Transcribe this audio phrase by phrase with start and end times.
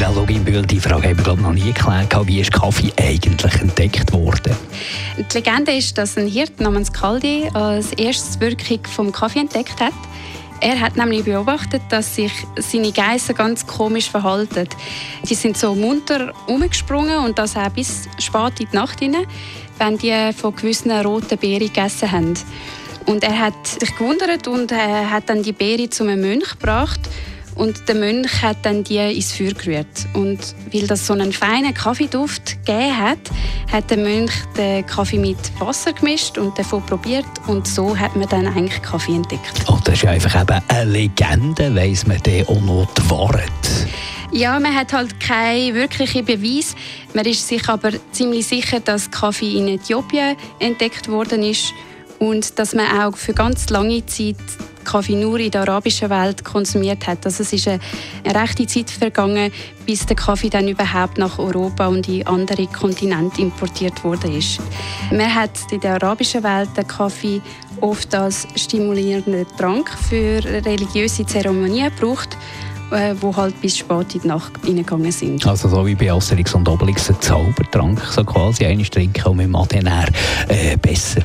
[0.00, 2.26] Serafina Loginbühl, die Frage haben wir glaube noch nie geklärt.
[2.26, 4.56] Wie ist Kaffee eigentlich entdeckt worden?
[5.18, 9.92] Die Legende ist, dass ein Hirt namens Caldi als erstes Wirkung vom Kaffee entdeckt hat.
[10.62, 14.68] Er hat nämlich beobachtet, dass sich seine Geissen ganz komisch verhalten.
[15.28, 19.26] Die sind so munter umgesprungen und das auch bis spät in die Nacht hinein,
[19.76, 22.34] wenn die von gewissen roten Beeren gegessen haben.
[23.04, 27.00] Und er hat sich gewundert und äh, hat dann die Beere zu einem Mönch gebracht
[27.60, 29.86] und der Mönch hat dann die ins Feuer gerührt.
[30.14, 30.38] Und
[30.72, 33.18] weil das so einen feinen Kaffeeduft gegeben hat,
[33.70, 37.26] hat der Mönch den Kaffee mit Wasser gemischt und davon probiert.
[37.48, 39.64] Und so hat man dann eigentlich Kaffee entdeckt.
[39.68, 43.50] Oh, das ist einfach eben eine Legende, weiss man dann auch noch die Wahrheit.
[44.32, 46.74] Ja, man hat halt keinen wirklichen Beweis.
[47.12, 51.74] Man ist sich aber ziemlich sicher, dass Kaffee in Äthiopien entdeckt worden ist
[52.20, 54.36] und dass man auch für ganz lange Zeit
[54.84, 57.24] Kaffee nur in der arabischen Welt konsumiert hat.
[57.24, 57.80] Also es ist eine,
[58.26, 59.52] rechte Zeit vergangen,
[59.86, 64.30] bis der Kaffee dann überhaupt nach Europa und in andere Kontinente importiert wurde.
[65.10, 67.40] Man hat in der arabischen Welt den Kaffee
[67.80, 72.36] oft als stimulierenden Trank für religiöse Zeremonien gebraucht
[72.90, 75.46] äh, wo halt bis spät in die Nacht reingegangen sind.
[75.46, 79.68] Also so wie bei Asterix und Obelix ein Zaubertrank, so quasi einen trinken und man
[79.68, 79.86] dann
[80.48, 81.22] äh, besser.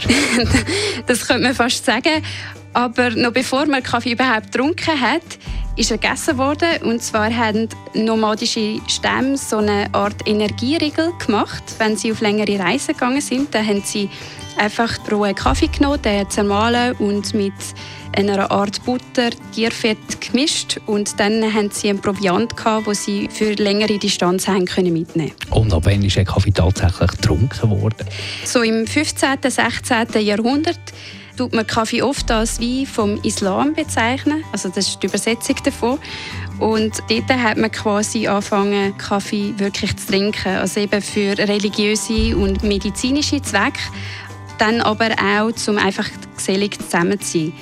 [1.07, 2.22] das könnte man fast sagen.
[2.75, 5.21] Aber noch bevor man Kaffee überhaupt getrunken hat,
[5.77, 6.81] ist er gegessen worden.
[6.83, 12.93] Und zwar haben nomadische Stämme so eine Art Energieriegel gemacht, wenn sie auf längere Reisen
[12.93, 13.55] gegangen sind.
[13.55, 14.09] Dann haben sie
[14.57, 17.53] einfach rohen Kaffee genommen, den zermahlen und mit
[18.11, 23.53] einer Art Butter, Tierfett gemischt und dann haben sie einen Proviant gehabt, wo sie für
[23.53, 25.31] längere Distanz haben können mitnehmen.
[25.50, 28.05] Und ab wann ist der Kaffee tatsächlich getrunken worden?
[28.44, 29.38] So im 15.
[29.41, 30.25] 16.
[30.25, 30.79] Jahrhundert
[31.35, 34.44] tut man Kaffee oft als Wein vom Islam bezeichnen.
[34.51, 36.00] Also das ist die Übersetzung davon.
[36.59, 40.56] Und dort hat man quasi angefangen, Kaffee wirklich zu trinken.
[40.56, 43.79] Also eben für religiöse und medizinische Zwecke.
[44.57, 47.53] Dann aber auch, um einfach gesellig zusammen zu sein.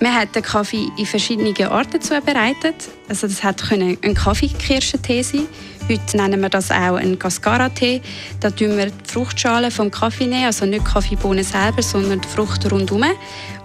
[0.00, 2.88] Man hat den Kaffee in verschiedenen Arten zubereitet.
[3.08, 5.46] Also das hat ein Kaffeekirschentee sein.
[5.88, 8.02] Heute nennen wir das auch einen Cascara-Tee.
[8.40, 12.70] Da tun wir die Fruchtschale vom Kaffee nehmen, also nicht Kaffeebohnen selber, sondern die Frucht
[12.72, 13.04] rundherum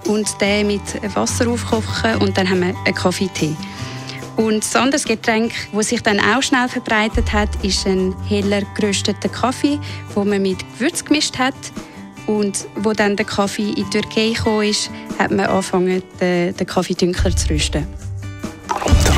[0.05, 0.81] und den mit
[1.15, 3.55] Wasser aufkochen und dann haben wir einen Kaffeetee.
[4.37, 9.29] Und das andere Getränk, das sich dann auch schnell verbreitet hat, ist ein heller gerösteter
[9.29, 9.79] Kaffee,
[10.15, 11.55] den man mit Gewürz gemischt hat.
[12.27, 16.67] Und wo dann der Kaffee in die Türkei kam, ist, hat man angefangen, den, den
[16.67, 17.87] Kaffee dunkler zu rösten.